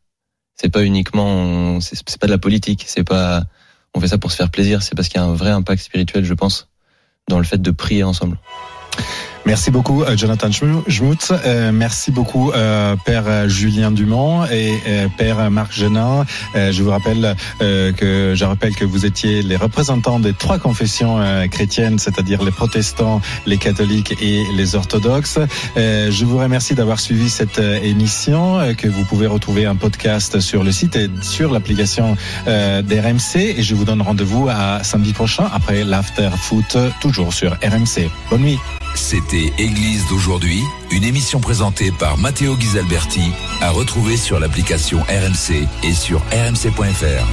C'est 0.57 0.69
pas 0.69 0.85
uniquement, 0.85 1.81
c'est 1.81 2.19
pas 2.19 2.27
de 2.27 2.33
la 2.33 2.39
politique, 2.39 2.85
c'est 2.87 3.03
pas, 3.03 3.45
on 3.93 4.01
fait 4.01 4.09
ça 4.09 4.19
pour 4.19 4.31
se 4.31 4.37
faire 4.37 4.51
plaisir. 4.51 4.83
C'est 4.83 4.95
parce 4.95 5.09
qu'il 5.09 5.21
y 5.21 5.25
a 5.25 5.27
un 5.27 5.35
vrai 5.35 5.51
impact 5.51 5.83
spirituel, 5.83 6.25
je 6.25 6.35
pense, 6.35 6.69
dans 7.29 7.39
le 7.39 7.45
fait 7.45 7.61
de 7.61 7.71
prier 7.73 8.05
ensemble. 8.05 8.39
Merci 9.47 9.71
beaucoup, 9.71 10.03
euh, 10.03 10.17
Jonathan 10.17 10.51
Schmutz. 10.51 11.31
Euh, 11.31 11.71
merci 11.71 12.11
beaucoup, 12.11 12.51
euh, 12.53 12.97
Père 13.05 13.47
Julien 13.47 13.91
Dumont 13.91 14.47
et 14.47 14.73
Père 15.19 15.51
Marc 15.51 15.73
Genin. 15.73 16.25
je 16.55 16.83
vous 16.83 16.91
rappelle 16.91 17.37
que 17.59 18.33
je 18.35 18.45
rappelle 18.45 18.75
que 18.75 18.85
vous 18.85 19.07
étiez 19.07 19.43
les 19.43 19.57
représentants 19.57 20.19
des 20.19 20.33
trois 20.33 20.59
confessions 20.59 21.19
chrétiennes, 21.51 21.99
c'est-à-dire 21.99 22.43
les 22.43 22.51
protestants, 22.51 23.21
les 23.47 23.59
catholiques 23.59 24.15
et 24.21 24.45
les 24.55 24.75
orthodoxes. 24.75 25.39
je 25.77 26.25
vous 26.25 26.39
remercie 26.39 26.75
d'avoir 26.75 27.01
suivi 27.01 27.29
cette 27.29 27.59
émission 27.59 28.75
que 28.77 28.89
vous 28.89 29.05
pouvez 29.05 29.27
retrouver 29.27 29.67
un 29.67 29.77
podcast 29.77 30.41
sur 30.41 30.63
le 30.65 30.73
site 30.73 30.97
et 30.97 31.11
sur 31.23 31.53
l'application 31.53 32.17
d'RMC. 32.47 33.37
Et 33.37 33.63
je 33.63 33.75
vous 33.75 33.85
donne 33.85 34.03
rendez-vous 34.03 34.49
à 34.49 34.83
samedi 34.83 35.13
prochain 35.13 35.49
après 35.53 35.85
l'after 35.85 36.31
foot, 36.37 36.77
toujours 37.01 37.33
sur 37.33 37.53
RMC. 37.63 38.11
Bonne 38.31 38.43
nuit. 38.43 38.59
C'était 38.95 39.53
Église 39.59 40.07
d'aujourd'hui, 40.09 40.63
une 40.91 41.05
émission 41.05 41.41
présentée 41.41 41.91
par 41.91 42.17
Matteo 42.17 42.57
Ghisalberti, 42.57 43.33
à 43.61 43.71
retrouver 43.71 44.17
sur 44.17 44.39
l'application 44.39 45.01
RMC 45.01 45.67
et 45.83 45.93
sur 45.93 46.21
rmc.fr. 46.31 47.27